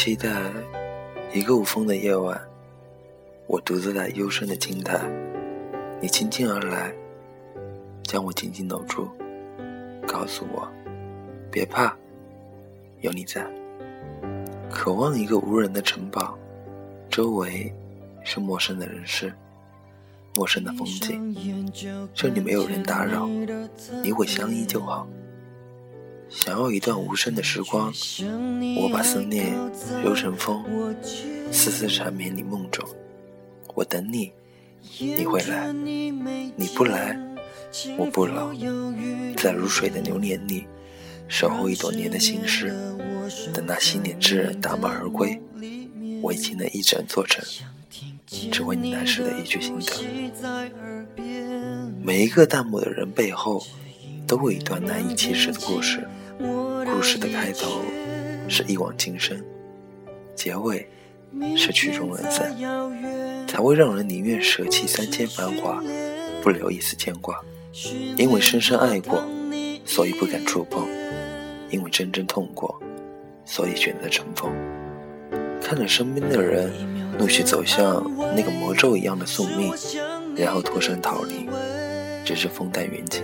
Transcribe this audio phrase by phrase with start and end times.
[0.00, 0.40] 期待
[1.34, 2.40] 一个无风的夜晚，
[3.48, 4.96] 我独自在幽深的青苔，
[6.00, 6.94] 你轻轻而来，
[8.04, 9.08] 将我紧紧搂住，
[10.06, 10.68] 告诉我
[11.50, 11.96] 别怕，
[13.00, 13.44] 有你在。
[14.70, 16.38] 渴望一个无人的城堡，
[17.10, 17.74] 周围
[18.22, 19.32] 是陌生的人世，
[20.36, 21.68] 陌生的风景，
[22.14, 25.08] 这里没有人打扰，你我相依就好。
[26.30, 27.92] 想要一段无声的时光，
[28.76, 29.54] 我把思念
[30.04, 30.62] 揉成风，
[31.50, 32.86] 丝丝缠绵你梦中。
[33.74, 34.32] 我等你，
[34.98, 37.18] 你会来，你不来，
[37.96, 38.52] 我不老。
[39.36, 40.66] 在如水的流年里，
[41.28, 42.74] 守候一朵年的心事，
[43.54, 45.40] 等那昔年之人打马而归，
[46.20, 47.44] 我已经能一整座城，
[48.26, 50.04] 只为你来时的一句心疼。
[52.02, 53.64] 每一个弹幕的人背后，
[54.28, 56.06] 都有一段难以启齿的故事。
[56.38, 57.80] 故事的开头
[58.46, 59.42] 是一往情深，
[60.36, 60.86] 结尾
[61.56, 62.54] 是曲终人散，
[63.46, 65.82] 才会让人宁愿舍弃三千繁华，
[66.42, 67.34] 不留一丝牵挂。
[68.16, 69.24] 因为深深爱过，
[69.84, 70.82] 所以不敢触碰；
[71.70, 72.78] 因为真正痛过，
[73.46, 74.52] 所以选择尘封。
[75.62, 76.70] 看着身边的人
[77.18, 78.04] 陆续走向
[78.36, 79.72] 那个魔咒一样的宿命，
[80.36, 81.48] 然后脱身逃离，
[82.28, 83.22] 只是风淡云轻，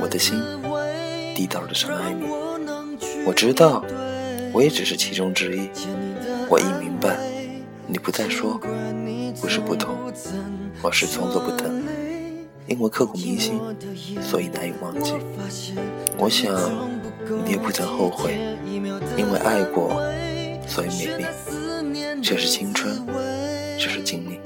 [0.00, 0.40] 我的心
[1.34, 2.24] 低到了尘埃里。
[3.26, 3.84] 我知道，
[4.52, 5.68] 我也只是其中之一。
[6.48, 7.18] 我已明白，
[7.88, 8.60] 你不再说，
[9.40, 9.96] 不是不同，
[10.80, 11.82] 而是从作不疼。
[12.68, 13.60] 因为刻骨铭心，
[14.22, 15.14] 所以难以忘记。
[16.16, 16.54] 我想，
[17.44, 18.38] 你也不曾后悔，
[19.16, 20.00] 因为爱过，
[20.68, 21.24] 所以美丽。
[22.22, 23.04] 这是青春，
[23.76, 24.38] 这是经历。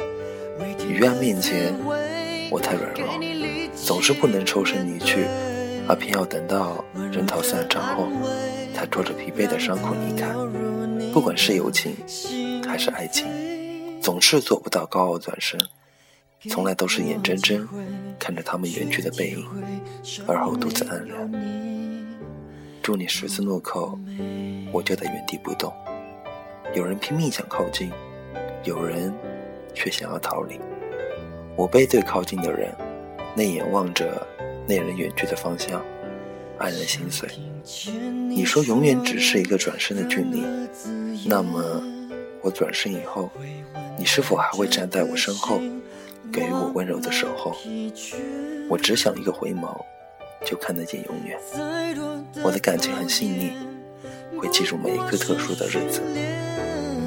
[0.89, 1.74] 于爱面前，
[2.50, 3.06] 我太软弱，
[3.74, 5.27] 总是不能抽身离去，
[5.88, 8.08] 而偏要等到人逃散场后。
[8.74, 10.28] 才拖着疲惫的伤口离开，
[11.12, 11.96] 不管是友情
[12.64, 13.27] 还是爱情，
[14.00, 15.58] 总是做不到高傲转身，
[16.48, 17.68] 从来都是眼睁睁
[18.20, 19.44] 看着他们远去的背影，
[20.28, 21.28] 而后独自黯然。
[22.80, 23.98] 祝你十字路口，
[24.70, 25.73] 我就在原地不动。
[26.73, 27.90] 有人拼命想靠近，
[28.62, 29.12] 有人
[29.74, 30.61] 却想要逃离。
[31.58, 32.73] 我背对靠近的人，
[33.35, 34.24] 内眼望着
[34.64, 35.85] 那人远去的方向。
[36.61, 37.29] 黯然心碎。
[38.29, 40.45] 你说永远只是一个转身的距离，
[41.27, 41.83] 那么
[42.42, 43.29] 我转身以后，
[43.98, 45.61] 你是否还会站在我身后，
[46.33, 47.57] 给予我温柔的守候？
[48.68, 49.77] 我只想一个回眸，
[50.45, 51.36] 就看得见永远。
[52.45, 53.52] 我的感情很细腻，
[54.39, 56.02] 会记住每一个特殊的日子。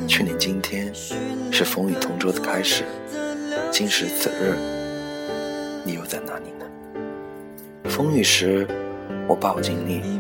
[0.10, 0.94] 去年今天
[1.54, 2.84] 是风雨同舟的开始，
[3.72, 4.56] 今时此日，
[5.84, 6.66] 你又在哪里呢？
[7.90, 8.68] 风雨时。
[9.28, 10.20] 我抱紧你，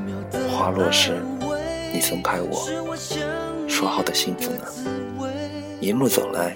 [0.50, 1.22] 花落时，
[1.94, 2.66] 你松开我。
[3.68, 5.28] 说好的幸福呢？
[5.82, 6.54] 一路走来，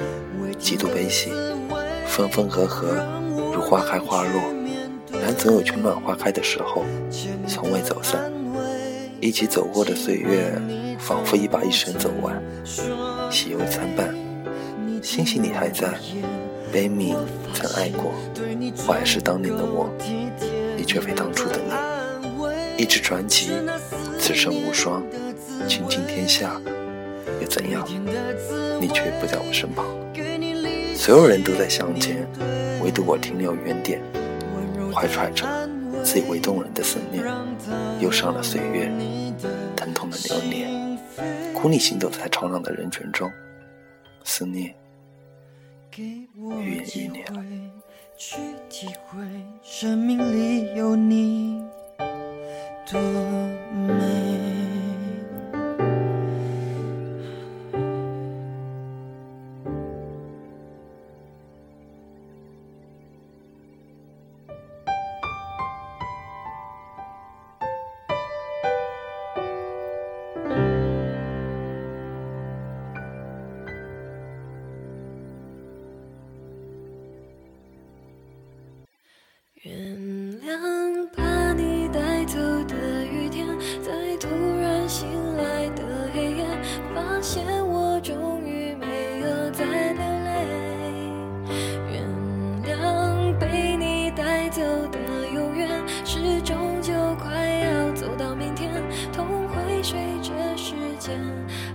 [0.57, 1.31] 几度悲喜，
[2.05, 2.95] 分分合合，
[3.53, 4.41] 如花开花落。
[5.21, 6.85] 然总有春暖花开的时候，
[7.47, 8.31] 从未走散。
[9.19, 10.53] 一起走过的岁月，
[10.97, 12.41] 仿佛已把一生走完，
[13.29, 14.15] 喜忧参半。
[15.01, 15.93] 欣喜你还在，
[16.75, 17.15] 悲悯
[17.53, 18.11] 曾爱过，
[18.85, 19.89] 我还是当年的我，
[20.75, 22.83] 你却非当初的你。
[22.83, 23.53] 一纸传奇，
[24.19, 25.01] 此生无双，
[25.69, 26.59] 倾尽天下
[27.39, 27.87] 又怎样？
[28.81, 29.85] 你却不在我身旁。
[30.97, 32.27] 所有人都在向前，
[32.83, 34.01] 唯独我停留原点，
[34.93, 35.47] 怀揣着
[36.03, 37.23] 最为动人的思念，
[38.01, 38.91] 忧伤了岁月
[39.77, 40.99] 疼痛的流年，
[41.53, 43.31] 苦你行走在吵嚷的人群中，
[44.25, 44.75] 思念
[45.95, 46.51] 给我
[46.83, 47.25] 机会
[48.17, 48.35] 去
[48.69, 49.25] 体会
[49.63, 51.63] 生命里有你。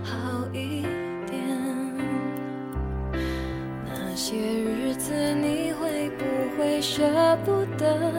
[0.03, 0.81] 好一
[1.25, 1.41] 点。
[3.85, 6.25] 那些日子你会不
[6.57, 7.03] 会舍
[7.45, 8.11] 不得，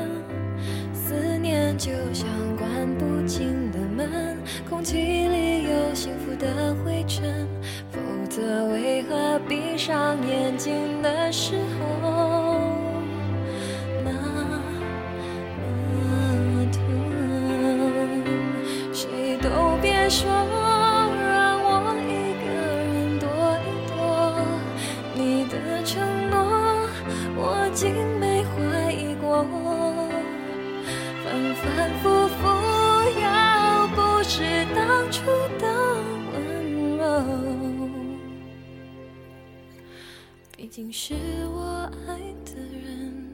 [0.92, 2.26] 思念就像
[2.56, 4.36] 关不紧的门。
[4.68, 7.46] 空气里有幸福的灰尘，
[7.90, 11.21] 否则为何闭上眼睛的
[40.56, 41.14] 毕竟是
[41.52, 43.26] 我爱的人，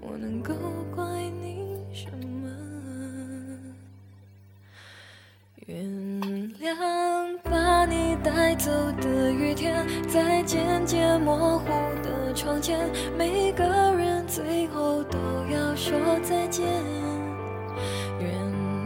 [0.00, 0.54] 我能够
[0.94, 1.04] 怪
[1.42, 2.48] 你什么？
[5.66, 5.84] 原
[6.60, 8.70] 谅把你带走
[9.00, 11.66] 的雨天，在渐渐模糊
[12.02, 13.64] 的窗前，每个
[13.94, 15.18] 人最后都
[15.50, 15.92] 要说
[16.22, 16.66] 再见。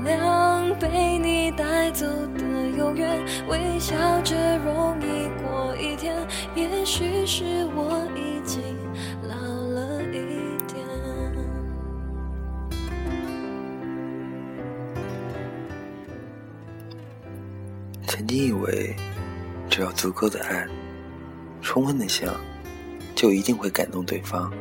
[0.06, 2.44] 原谅被你带走的
[2.76, 6.16] 永远，微笑着容易过一天。
[6.54, 7.44] 也许是
[7.74, 8.62] 我已经
[9.24, 10.78] 老了一点。
[18.06, 18.94] 曾经以为，
[19.68, 20.68] 只要足够的爱，
[21.60, 22.32] 充分的想，
[23.16, 24.52] 就一定会感动对方，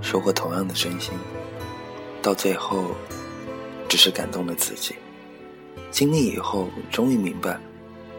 [0.00, 1.14] 收获同样的真心。
[2.20, 2.86] 到最后。
[3.92, 4.94] 只是感动了自己。
[5.90, 7.60] 经历以后，终于明白，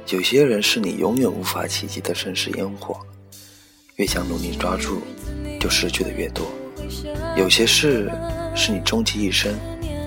[0.09, 2.99] 有些人是你永远无法企及的盛世烟火，
[3.95, 5.01] 越想努力抓住，
[5.59, 6.45] 就失去的越多。
[7.35, 8.07] 有些事
[8.55, 9.51] 是你终其一生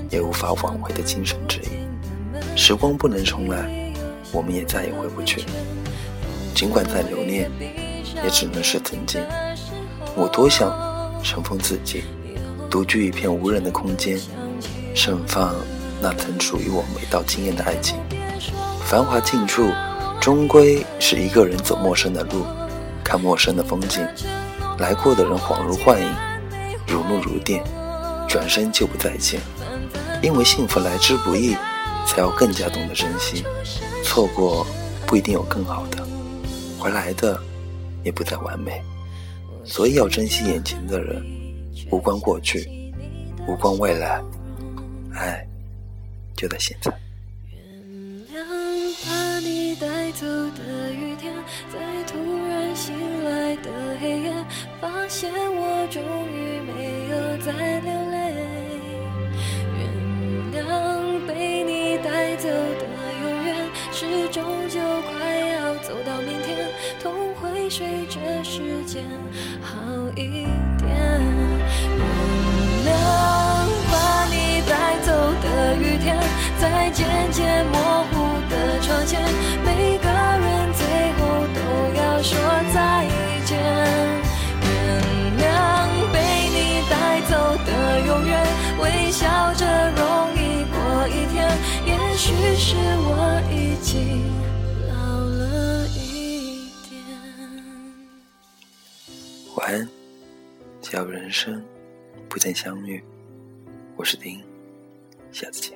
[0.09, 2.57] 也无法挽回的精神之一。
[2.57, 3.93] 时光不能重来，
[4.31, 5.43] 我们也再也回不去。
[6.55, 7.51] 尽管再留恋，
[8.23, 9.21] 也只能是曾经。
[10.15, 12.05] 我多想尘封自己，
[12.71, 14.17] 独居一片无人的空间。
[14.97, 15.55] 盛放
[16.01, 17.99] 那曾属于我们一道惊艳的爱情，
[18.87, 19.71] 繁华尽处，
[20.19, 22.47] 终归是一个人走陌生的路，
[23.05, 24.03] 看陌生的风景。
[24.79, 26.09] 来过的人恍如幻影，
[26.87, 27.63] 如梦如电，
[28.27, 29.39] 转身就不再见。
[30.23, 31.55] 因为幸福来之不易，
[32.07, 33.45] 才要更加懂得珍惜。
[34.03, 34.67] 错过
[35.07, 36.03] 不一定有更好的，
[36.79, 37.39] 回来的
[38.03, 38.83] 也不再完美。
[39.63, 41.23] 所以要珍惜眼前的人，
[41.91, 42.67] 无关过去，
[43.47, 44.23] 无关未来。
[45.17, 45.47] 爱
[46.37, 46.93] 就在现在。
[47.51, 47.59] 原
[48.29, 48.45] 谅
[49.07, 51.33] 把你带走的雨天，
[51.73, 52.19] 在突
[52.49, 53.71] 然醒来的
[54.01, 54.33] 黑夜，
[54.81, 58.17] 发现我终于没有再流泪。
[59.79, 59.81] 原
[60.53, 62.87] 谅被你带走的
[63.23, 63.57] 永远，
[63.93, 64.81] 是终究
[65.11, 66.69] 快要走到明天，
[67.03, 69.03] 痛会随着时间
[69.63, 69.75] 好
[70.15, 70.47] 一
[70.79, 70.89] 点。
[71.97, 73.46] 原谅。
[76.71, 77.79] 在渐渐模
[78.11, 79.23] 糊的窗前，
[79.65, 81.21] 每个人最后
[81.55, 81.59] 都
[81.95, 82.37] 要说
[82.75, 83.07] 再
[83.45, 83.57] 见。
[84.63, 84.67] 原
[85.39, 85.45] 谅
[86.13, 86.17] 被
[86.51, 87.31] 你带走
[87.65, 87.69] 的
[88.07, 88.35] 永远，
[88.81, 90.03] 微笑着容
[90.35, 90.77] 易过
[91.09, 91.37] 一天。
[91.87, 93.09] 也许是我
[93.53, 94.25] 已经
[94.89, 94.91] 老
[95.21, 96.93] 了一点。
[99.55, 99.89] 晚安，
[100.81, 101.65] 假如人生
[102.29, 103.01] 不曾相遇，
[103.95, 104.43] 我是丁。
[105.31, 105.76] 下次见。